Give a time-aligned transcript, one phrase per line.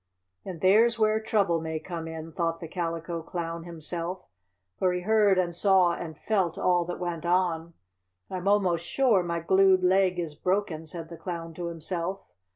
[0.43, 4.25] "And there's where trouble may come in," thought the Calico Clown himself,
[4.79, 7.75] for he heard and saw and felt all that went on.
[8.27, 12.21] "I'm almost sure my glued leg is broken," said the Clown to himself.